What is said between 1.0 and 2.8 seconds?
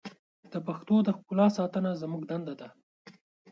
د ښکلا ساتنه زموږ دنده ده.